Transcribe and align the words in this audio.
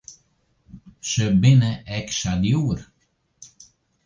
Se 1.09 1.27
binne 1.41 1.71
ek 1.97 2.07
o 2.13 2.15
sa 2.19 2.33
djoer. 2.43 2.79